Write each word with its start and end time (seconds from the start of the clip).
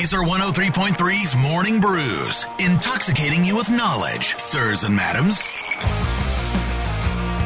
Lazer 0.00 0.24
103.3's 0.26 1.36
Morning 1.36 1.78
Brews, 1.78 2.46
intoxicating 2.58 3.44
you 3.44 3.54
with 3.54 3.68
knowledge, 3.68 4.34
sirs 4.38 4.84
and 4.84 4.96
madams. 4.96 5.44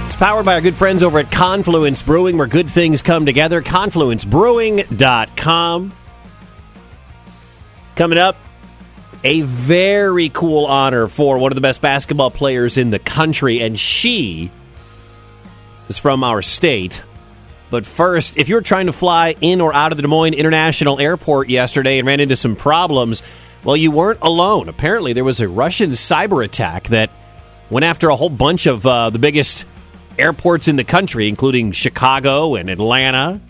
It's 0.07 0.15
powered 0.15 0.45
by 0.45 0.55
our 0.55 0.61
good 0.61 0.77
friends 0.77 1.03
over 1.03 1.19
at 1.19 1.33
Confluence 1.33 2.05
Brewing, 2.05 2.39
where 2.39 2.47
good 2.47 2.71
things 2.71 3.03
come 3.03 3.27
together. 3.27 3.61
ConfluenceBrewing.com. 3.61 5.93
Coming 7.97 8.19
up, 8.19 8.37
a 9.25 9.41
very 9.41 10.29
cool 10.29 10.67
honor 10.67 11.09
for 11.09 11.39
one 11.39 11.51
of 11.51 11.57
the 11.57 11.61
best 11.61 11.81
basketball 11.81 12.31
players 12.31 12.79
in 12.79 12.91
the 12.91 13.01
country, 13.01 13.63
and 13.63 13.77
she 13.77 14.53
is 15.89 15.99
from 15.99 16.23
our 16.23 16.41
state. 16.41 17.03
But 17.71 17.87
first, 17.87 18.37
if 18.37 18.49
you're 18.49 18.61
trying 18.61 18.87
to 18.87 18.93
fly 18.93 19.35
in 19.41 19.61
or 19.61 19.75
out 19.75 19.93
of 19.93 19.97
the 19.97 20.03
Des 20.03 20.09
Moines 20.09 20.35
International 20.35 21.01
Airport 21.01 21.49
yesterday 21.49 21.99
and 21.99 22.07
ran 22.07 22.21
into 22.21 22.37
some 22.37 22.57
problems, 22.57 23.23
well, 23.65 23.77
you 23.77 23.91
weren't 23.91 24.21
alone. 24.23 24.69
Apparently, 24.69 25.13
there 25.13 25.25
was 25.25 25.41
a 25.41 25.49
Russian 25.49 25.93
cyber 25.93 26.45
attack 26.45 26.89
that 26.89 27.11
went 27.71 27.85
after 27.85 28.11
a 28.11 28.17
whole 28.17 28.29
bunch 28.29 28.67
of 28.67 28.87
uh, 28.87 29.11
the 29.11 29.19
biggest 29.19 29.65
airports 30.19 30.69
in 30.69 30.77
the 30.77 30.85
country, 30.85 31.29
including 31.29 31.73
Chicago 31.73 32.55
and 32.55 32.69
Atlanta. 32.69 33.41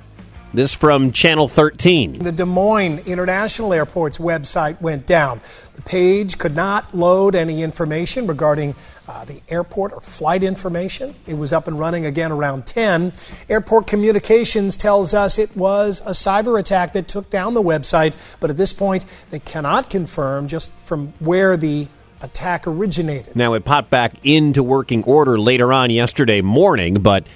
This 0.55 0.73
from 0.73 1.11
Channel 1.11 1.49
13. 1.49 2.21
The 2.21 2.31
Des 2.31 2.45
Moines 2.45 3.01
International 3.07 3.73
Airport's 3.73 4.19
website 4.19 4.81
went 4.81 5.05
down. 5.05 5.41
The 5.75 5.83
page 5.83 6.39
could 6.39 6.55
not 6.55 6.95
load 6.95 7.35
any 7.35 7.65
information 7.65 8.29
regarding 8.29 8.77
uh, 9.09 9.25
the 9.25 9.41
airport 9.49 9.93
or 9.93 10.01
flight 10.01 10.45
information. 10.45 11.17
It 11.27 11.35
was 11.35 11.53
up 11.53 11.67
and 11.67 11.77
running 11.77 12.07
again 12.07 12.31
around 12.31 12.67
10. 12.67 13.13
Airport 13.49 13.89
Communications 13.89 14.77
tells 14.77 15.13
us 15.13 15.41
it 15.41 15.57
was 15.57 16.01
a 16.03 16.11
cyber 16.11 16.57
attack 16.57 16.93
that 16.93 17.09
took 17.09 17.31
down 17.31 17.55
the 17.55 17.63
website, 17.63 18.15
but 18.39 18.49
at 18.49 18.57
this 18.57 18.73
point, 18.73 19.07
they 19.31 19.41
cannot 19.41 19.91
confirm 19.91 20.47
just 20.47 20.71
from 20.79 21.09
where 21.19 21.57
the 21.57 21.89
attack 22.23 22.69
originated. 22.69 23.35
Now, 23.35 23.55
it 23.55 23.65
popped 23.65 23.91
back 23.91 24.13
into 24.23 24.63
working 24.63 25.03
order 25.03 25.37
later 25.37 25.73
on 25.73 25.91
yesterday 25.91 26.43
morning, 26.43 27.01
but 27.01 27.27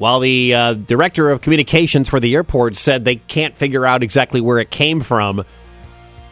while 0.00 0.18
the 0.18 0.54
uh, 0.54 0.72
director 0.72 1.28
of 1.28 1.42
communications 1.42 2.08
for 2.08 2.20
the 2.20 2.34
airport 2.34 2.78
said 2.78 3.04
they 3.04 3.16
can't 3.16 3.54
figure 3.54 3.84
out 3.84 4.02
exactly 4.02 4.40
where 4.40 4.58
it 4.58 4.70
came 4.70 5.02
from, 5.02 5.44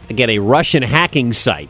again, 0.09 0.31
a 0.31 0.39
Russian 0.39 0.83
hacking 0.83 1.35
site 1.35 1.69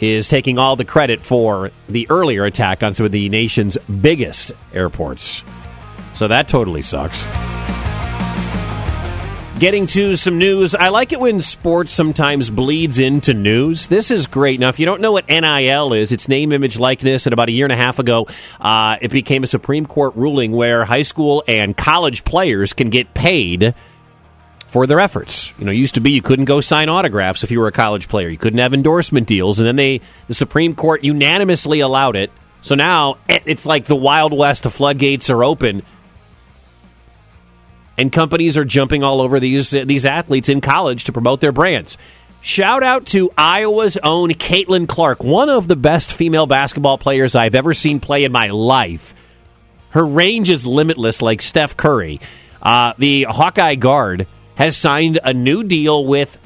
is 0.00 0.28
taking 0.28 0.58
all 0.58 0.76
the 0.76 0.84
credit 0.84 1.22
for 1.22 1.70
the 1.88 2.06
earlier 2.10 2.44
attack 2.44 2.82
on 2.82 2.94
some 2.94 3.06
of 3.06 3.12
the 3.12 3.30
nation's 3.30 3.78
biggest 3.78 4.52
airports. 4.74 5.42
So 6.12 6.28
that 6.28 6.46
totally 6.46 6.82
sucks. 6.82 7.24
Getting 9.60 9.88
to 9.88 10.16
some 10.16 10.38
news. 10.38 10.74
I 10.74 10.88
like 10.88 11.12
it 11.12 11.20
when 11.20 11.42
sports 11.42 11.92
sometimes 11.92 12.48
bleeds 12.48 12.98
into 12.98 13.34
news. 13.34 13.88
This 13.88 14.10
is 14.10 14.26
great. 14.26 14.58
Now, 14.58 14.70
if 14.70 14.78
you 14.78 14.86
don't 14.86 15.02
know 15.02 15.12
what 15.12 15.28
NIL 15.28 15.92
is, 15.92 16.12
it's 16.12 16.28
name, 16.28 16.52
image, 16.52 16.78
likeness. 16.78 17.26
And 17.26 17.34
about 17.34 17.50
a 17.50 17.52
year 17.52 17.66
and 17.66 17.72
a 17.72 17.76
half 17.76 17.98
ago, 17.98 18.26
uh, 18.58 18.96
it 19.02 19.10
became 19.10 19.44
a 19.44 19.46
Supreme 19.46 19.84
Court 19.84 20.16
ruling 20.16 20.52
where 20.52 20.86
high 20.86 21.02
school 21.02 21.44
and 21.46 21.76
college 21.76 22.24
players 22.24 22.72
can 22.72 22.88
get 22.88 23.12
paid 23.12 23.74
for 24.68 24.86
their 24.86 24.98
efforts. 24.98 25.52
You 25.58 25.66
know, 25.66 25.72
used 25.72 25.96
to 25.96 26.00
be 26.00 26.12
you 26.12 26.22
couldn't 26.22 26.46
go 26.46 26.62
sign 26.62 26.88
autographs 26.88 27.44
if 27.44 27.50
you 27.50 27.60
were 27.60 27.68
a 27.68 27.72
college 27.72 28.08
player. 28.08 28.30
You 28.30 28.38
couldn't 28.38 28.60
have 28.60 28.72
endorsement 28.72 29.26
deals, 29.26 29.60
and 29.60 29.68
then 29.68 29.76
they 29.76 30.00
the 30.26 30.32
Supreme 30.32 30.74
Court 30.74 31.04
unanimously 31.04 31.80
allowed 31.80 32.16
it. 32.16 32.32
So 32.62 32.76
now 32.76 33.18
it's 33.28 33.66
like 33.66 33.84
the 33.84 33.94
Wild 33.94 34.32
West. 34.32 34.62
The 34.62 34.70
floodgates 34.70 35.28
are 35.28 35.44
open 35.44 35.82
and 38.00 38.10
companies 38.10 38.56
are 38.56 38.64
jumping 38.64 39.04
all 39.04 39.20
over 39.20 39.38
these 39.38 39.72
these 39.72 40.06
athletes 40.06 40.48
in 40.48 40.62
college 40.62 41.04
to 41.04 41.12
promote 41.12 41.40
their 41.40 41.52
brands. 41.52 41.98
Shout 42.40 42.82
out 42.82 43.04
to 43.08 43.30
Iowa's 43.36 43.98
own 43.98 44.30
Caitlin 44.30 44.88
Clark, 44.88 45.22
one 45.22 45.50
of 45.50 45.68
the 45.68 45.76
best 45.76 46.10
female 46.10 46.46
basketball 46.46 46.96
players 46.96 47.34
I've 47.34 47.54
ever 47.54 47.74
seen 47.74 48.00
play 48.00 48.24
in 48.24 48.32
my 48.32 48.48
life. 48.48 49.14
Her 49.90 50.06
range 50.06 50.48
is 50.48 50.64
limitless, 50.64 51.20
like 51.20 51.42
Steph 51.42 51.76
Curry. 51.76 52.22
Uh, 52.62 52.94
the 52.96 53.24
Hawkeye 53.24 53.74
guard 53.74 54.26
has 54.54 54.78
signed 54.78 55.20
a 55.22 55.34
new 55.34 55.62
deal 55.62 56.06
with 56.06 56.38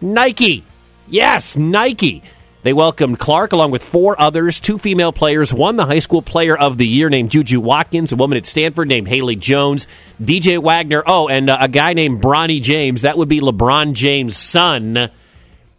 Nike. 0.00 0.64
Yes, 1.06 1.54
Nike. 1.54 2.22
They 2.62 2.72
welcomed 2.72 3.18
Clark 3.18 3.52
along 3.52 3.72
with 3.72 3.82
four 3.82 4.20
others, 4.20 4.60
two 4.60 4.78
female 4.78 5.12
players, 5.12 5.52
one 5.52 5.74
the 5.76 5.86
high 5.86 5.98
school 5.98 6.22
player 6.22 6.56
of 6.56 6.78
the 6.78 6.86
year 6.86 7.10
named 7.10 7.32
Juju 7.32 7.60
Watkins, 7.60 8.12
a 8.12 8.16
woman 8.16 8.38
at 8.38 8.46
Stanford 8.46 8.86
named 8.86 9.08
Haley 9.08 9.34
Jones, 9.34 9.88
DJ 10.22 10.62
Wagner, 10.62 11.02
oh, 11.04 11.28
and 11.28 11.50
uh, 11.50 11.58
a 11.60 11.66
guy 11.66 11.92
named 11.92 12.22
Bronny 12.22 12.62
James. 12.62 13.02
That 13.02 13.18
would 13.18 13.28
be 13.28 13.40
LeBron 13.40 13.94
James' 13.94 14.36
son, 14.36 15.10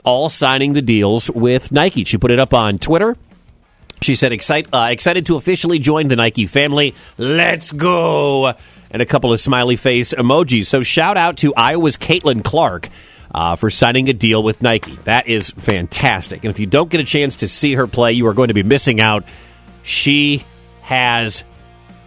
all 0.04 0.28
signing 0.28 0.74
the 0.74 0.82
deals 0.82 1.30
with 1.32 1.72
Nike. 1.72 2.04
She 2.04 2.18
put 2.18 2.32
it 2.32 2.40
up 2.40 2.54
on 2.54 2.80
Twitter. 2.80 3.16
She 4.02 4.16
said, 4.16 4.34
Excite, 4.34 4.68
uh, 4.74 4.90
excited 4.92 5.26
to 5.28 5.38
officially 5.38 5.80
join 5.80 6.10
the 6.10 6.18
Nike 6.18 6.48
family. 6.48 6.96
Let's 7.18 7.72
go. 7.72 8.56
And 8.92 9.02
a 9.02 9.06
couple 9.06 9.32
of 9.32 9.40
smiley 9.40 9.78
face 9.78 10.14
emojis. 10.14 10.66
So 10.66 10.84
shout 10.84 11.16
out 11.16 11.38
to 11.38 11.54
Iowa's 11.56 11.96
Caitlin 11.96 12.44
Clark 12.44 12.90
uh, 13.34 13.56
for 13.56 13.70
signing 13.70 14.10
a 14.10 14.14
deal 14.14 14.44
with 14.44 14.62
Nike. 14.62 14.96
That 15.06 15.28
is 15.28 15.50
fantastic. 15.52 16.44
And 16.44 16.52
if 16.52 16.60
you 16.60 16.66
don't 16.68 16.90
get 16.90 17.02
a 17.02 17.06
chance 17.06 17.38
to 17.38 17.48
see 17.48 17.74
her 17.74 17.88
play, 17.88 18.14
you 18.14 18.28
are 18.28 18.34
going 18.34 18.50
to 18.50 18.54
be 18.54 18.64
missing 18.64 19.02
out. 19.02 19.24
She 19.84 20.46
has 20.82 21.44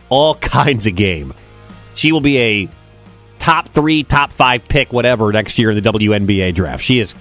all 0.08 0.34
kinds 0.36 0.86
of 0.86 0.94
game. 0.94 1.34
She 1.94 2.12
will 2.12 2.20
be 2.20 2.38
a 2.38 2.68
top 3.38 3.68
three, 3.68 4.04
top 4.04 4.32
five 4.32 4.68
pick, 4.68 4.92
whatever, 4.92 5.32
next 5.32 5.58
year 5.58 5.70
in 5.70 5.82
the 5.82 5.92
WNBA 5.92 6.54
draft. 6.54 6.82
She 6.82 7.00
is 7.00 7.14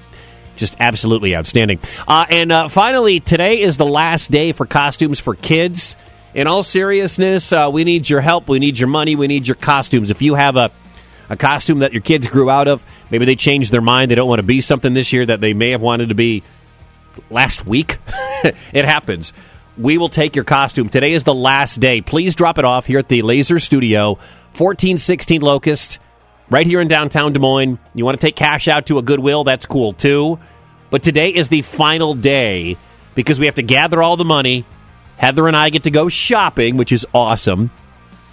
just 0.55 0.75
absolutely 0.79 1.35
outstanding. 1.35 1.79
Uh, 2.07 2.25
and 2.29 2.51
uh, 2.51 2.67
finally, 2.67 3.19
today 3.19 3.61
is 3.61 3.77
the 3.77 3.85
last 3.85 4.31
day 4.31 4.51
for 4.51 4.65
costumes 4.65 5.19
for 5.19 5.35
kids. 5.35 5.95
In 6.33 6.47
all 6.47 6.63
seriousness, 6.63 7.53
uh, 7.53 7.69
we 7.71 7.85
need 7.85 8.09
your 8.09 8.19
help. 8.19 8.49
We 8.49 8.59
need 8.59 8.77
your 8.77 8.89
money. 8.89 9.15
We 9.15 9.27
need 9.27 9.47
your 9.47 9.55
costumes. 9.55 10.09
If 10.09 10.21
you 10.21 10.35
have 10.35 10.57
a 10.57 10.69
a 11.29 11.37
costume 11.37 11.79
that 11.79 11.93
your 11.93 12.01
kids 12.01 12.27
grew 12.27 12.49
out 12.49 12.67
of. 12.67 12.83
Maybe 13.11 13.25
they 13.25 13.35
changed 13.35 13.71
their 13.71 13.81
mind. 13.81 14.11
They 14.11 14.15
don't 14.15 14.27
want 14.27 14.39
to 14.39 14.45
be 14.45 14.61
something 14.61 14.93
this 14.93 15.13
year 15.13 15.25
that 15.25 15.41
they 15.41 15.53
may 15.53 15.71
have 15.71 15.81
wanted 15.81 16.09
to 16.09 16.15
be 16.15 16.43
last 17.29 17.65
week. 17.65 17.97
it 18.73 18.85
happens. 18.85 19.33
We 19.77 19.97
will 19.97 20.09
take 20.09 20.35
your 20.35 20.45
costume. 20.45 20.89
Today 20.89 21.11
is 21.11 21.23
the 21.23 21.33
last 21.33 21.79
day. 21.79 22.01
Please 22.01 22.35
drop 22.35 22.57
it 22.57 22.65
off 22.65 22.85
here 22.85 22.99
at 22.99 23.09
the 23.09 23.21
Lazer 23.21 23.61
Studio, 23.61 24.13
1416 24.53 25.41
Locust, 25.41 25.99
right 26.49 26.65
here 26.65 26.79
in 26.79 26.87
downtown 26.87 27.33
Des 27.33 27.39
Moines. 27.39 27.77
You 27.93 28.05
want 28.05 28.19
to 28.19 28.25
take 28.25 28.35
cash 28.35 28.67
out 28.67 28.85
to 28.87 28.97
a 28.97 29.01
Goodwill? 29.01 29.43
That's 29.43 29.65
cool 29.65 29.93
too. 29.93 30.39
But 30.89 31.03
today 31.03 31.29
is 31.29 31.49
the 31.49 31.61
final 31.61 32.13
day 32.13 32.77
because 33.15 33.39
we 33.39 33.47
have 33.47 33.55
to 33.55 33.63
gather 33.63 34.01
all 34.01 34.15
the 34.15 34.25
money. 34.25 34.63
Heather 35.17 35.47
and 35.47 35.57
I 35.57 35.69
get 35.69 35.83
to 35.83 35.91
go 35.91 36.09
shopping, 36.09 36.77
which 36.77 36.91
is 36.91 37.05
awesome. 37.13 37.71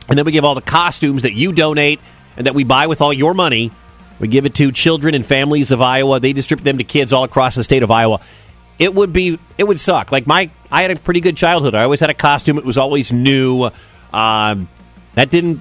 And 0.08 0.18
then 0.18 0.24
we 0.24 0.32
give 0.32 0.44
all 0.44 0.54
the 0.54 0.60
costumes 0.60 1.22
that 1.22 1.32
you 1.32 1.52
donate 1.52 2.00
and 2.36 2.46
that 2.46 2.54
we 2.54 2.64
buy 2.64 2.86
with 2.86 3.00
all 3.00 3.12
your 3.12 3.34
money. 3.34 3.70
We 4.18 4.28
give 4.28 4.46
it 4.46 4.54
to 4.56 4.70
children 4.70 5.14
and 5.14 5.26
families 5.26 5.72
of 5.72 5.80
Iowa. 5.80 6.20
They 6.20 6.32
distribute 6.32 6.64
them 6.64 6.78
to 6.78 6.84
kids 6.84 7.12
all 7.12 7.24
across 7.24 7.56
the 7.56 7.64
state 7.64 7.82
of 7.82 7.90
Iowa. 7.90 8.20
It 8.78 8.94
would 8.94 9.12
be 9.12 9.38
it 9.58 9.64
would 9.64 9.80
suck. 9.80 10.12
Like 10.12 10.26
my 10.26 10.50
I 10.70 10.82
had 10.82 10.90
a 10.90 10.96
pretty 10.96 11.20
good 11.20 11.36
childhood. 11.36 11.74
I 11.74 11.82
always 11.82 12.00
had 12.00 12.10
a 12.10 12.14
costume. 12.14 12.58
It 12.58 12.64
was 12.64 12.78
always 12.78 13.12
new. 13.12 13.70
Um, 14.12 14.68
that 15.14 15.30
didn't 15.30 15.60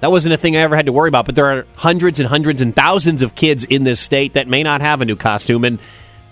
that 0.00 0.10
wasn't 0.10 0.34
a 0.34 0.36
thing 0.36 0.56
I 0.56 0.60
ever 0.60 0.76
had 0.76 0.86
to 0.86 0.92
worry 0.92 1.08
about. 1.08 1.26
But 1.26 1.34
there 1.34 1.46
are 1.46 1.66
hundreds 1.76 2.20
and 2.20 2.28
hundreds 2.28 2.62
and 2.62 2.74
thousands 2.74 3.22
of 3.22 3.34
kids 3.34 3.64
in 3.64 3.84
this 3.84 4.00
state 4.00 4.34
that 4.34 4.48
may 4.48 4.62
not 4.62 4.80
have 4.80 5.00
a 5.00 5.04
new 5.04 5.16
costume. 5.16 5.64
And 5.64 5.78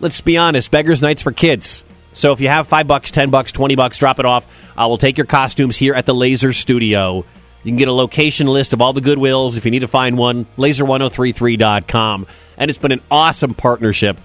let's 0.00 0.20
be 0.20 0.37
honest, 0.37 0.70
beggars' 0.70 1.03
nights 1.03 1.22
for 1.22 1.32
kids. 1.32 1.84
So 2.12 2.32
if 2.32 2.41
you 2.41 2.49
have 2.49 2.66
five 2.66 2.87
bucks, 2.87 3.10
ten 3.10 3.31
bucks, 3.31 3.53
twenty 3.53 3.76
bucks, 3.76 3.99
drop 3.99 4.19
it 4.19 4.26
off. 4.26 4.47
I 4.76 4.87
will 4.87 4.99
take 4.99 5.16
your 5.19 5.26
costumes 5.26 5.76
here 5.76 5.94
at 5.94 6.06
the 6.06 6.15
Lazer 6.15 6.55
Studio. 6.55 7.25
You 7.69 7.73
can 7.73 7.79
get 7.81 7.89
a 7.89 7.93
location 7.93 8.47
list 8.47 8.73
of 8.73 8.81
all 8.81 8.95
the 8.95 9.03
Goodwills 9.03 9.59
if 9.59 9.67
you 9.67 9.71
need 9.71 9.81
to 9.81 9.89
find 9.89 10.17
one, 10.17 10.47
lazer1033.com. 10.56 12.26
And 12.56 12.70
it's 12.70 12.79
been 12.79 12.93
an 12.93 13.03
awesome 13.11 13.53
partnership 13.53 14.19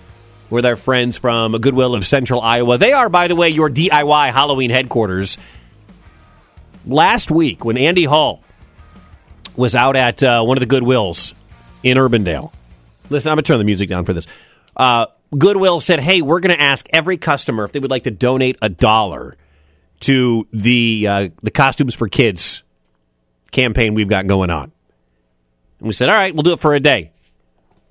with 0.50 0.66
our 0.66 0.78
friends 0.78 1.18
from 1.18 1.52
Goodwill 1.58 1.94
of 1.94 2.08
Central 2.08 2.40
Iowa. 2.40 2.78
They 2.78 2.94
are, 2.94 3.10
by 3.10 3.28
the 3.28 3.36
way, 3.36 3.50
your 3.50 3.70
DIY 3.70 4.32
Halloween 4.32 4.70
headquarters. 4.70 5.38
Last 6.86 7.32
week, 7.32 7.66
when 7.66 7.76
Andy 7.76 8.06
Hall 8.06 8.42
was 9.58 9.76
out 9.76 9.98
at 9.98 10.24
uh, 10.24 10.42
one 10.44 10.56
of 10.56 10.66
the 10.66 10.74
Goodwills 10.74 11.34
in 11.84 11.98
Urbandale, 11.98 12.54
listen, 13.10 13.30
I'm 13.30 13.36
going 13.36 13.44
to 13.44 13.48
turn 13.50 13.58
the 13.58 13.66
music 13.66 13.90
down 13.90 14.06
for 14.06 14.14
this. 14.14 14.26
Uh, 14.78 15.08
Goodwill 15.38 15.82
said, 15.82 16.00
hey, 16.00 16.22
we're 16.22 16.40
going 16.40 16.56
to 16.56 16.64
ask 16.64 16.88
every 16.94 17.18
customer 17.18 17.66
if 17.66 17.74
they 17.74 17.80
would 17.80 17.92
like 17.92 18.04
to 18.04 18.12
donate 18.12 18.58
a 18.62 18.70
dollar 18.70 19.36
to 20.00 20.48
the 20.54 21.08
uh, 21.10 21.30
the 21.42 21.52
costumes 21.52 21.94
for 21.94 22.08
kids 22.08 22.63
campaign 23.54 23.94
we've 23.94 24.10
got 24.10 24.28
going 24.28 24.50
on. 24.50 24.72
And 25.80 25.88
we 25.88 25.94
said, 25.94 26.10
all 26.10 26.16
right, 26.16 26.34
we'll 26.34 26.44
do 26.44 26.54
it 26.54 26.60
for 26.60 26.74
a 26.76 26.80
day. 26.80 27.12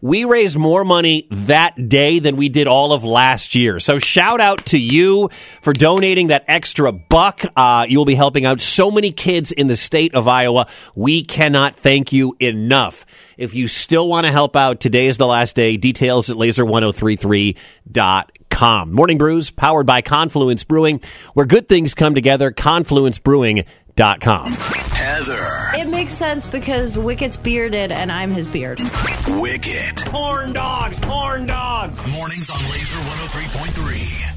we 0.01 0.25
raised 0.25 0.57
more 0.59 0.85
money 0.85 1.29
that 1.31 1.89
day 1.89 2.19
than 2.19 2.37
we 2.37 2.49
did 2.49 2.67
all 2.67 2.93
of 2.93 3.05
last 3.05 3.55
year. 3.55 3.79
So 3.79 4.01
shout 4.01 4.41
out 4.41 4.67
to 4.67 4.79
you 4.79 5.29
for 5.63 5.73
donating 5.73 6.27
that 6.29 6.45
extra 6.49 6.91
buck. 6.91 7.43
Uh, 7.55 7.87
you'll 7.89 8.05
be 8.05 8.17
helping 8.17 8.45
out 8.45 8.61
so 8.61 8.91
many 8.91 9.13
kids 9.13 9.53
in 9.53 9.69
the 9.69 9.77
state 9.77 10.13
of 10.17 10.27
Iowa. 10.27 10.67
We 10.97 11.23
cannot 11.23 11.77
thank 11.77 12.13
you 12.13 12.35
enough. 12.41 13.07
If 13.39 13.55
you 13.55 13.69
still 13.69 14.09
want 14.09 14.27
to 14.27 14.33
help 14.33 14.57
out, 14.57 14.81
today 14.81 15.07
is 15.07 15.19
the 15.19 15.27
last 15.27 15.55
day. 15.55 15.77
Details 15.77 16.29
at 16.31 16.37
lazer1033.com. 16.37 18.93
Morning 18.93 19.19
Brews, 19.19 19.53
powered 19.53 19.87
by 19.87 20.03
Confluence 20.03 20.65
Brewing, 20.65 21.01
where 21.35 21.47
good 21.47 21.69
things 21.69 21.95
come 21.95 22.17
together. 22.17 22.51
ConfluenceBrewing.com. 22.51 24.82
Heather. 25.03 25.81
It 25.81 25.89
makes 25.89 26.15
sense 26.15 26.47
because 26.47 26.97
Wicket's 26.97 27.37
bearded 27.37 27.91
and 27.91 28.13
I'm 28.13 28.31
his 28.31 28.47
beard. 28.47 28.81
Wicket. 29.27 30.05
Corn 30.07 30.53
dogs, 30.53 31.01
corn 31.01 31.45
dogs. 31.45 32.07
Mornings 32.13 32.49
on 32.49 32.59
Lazer 32.59 33.01
103.3. 33.11 34.32